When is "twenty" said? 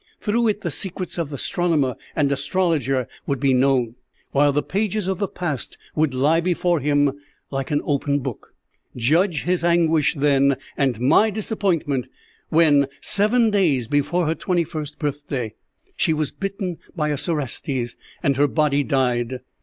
14.33-14.63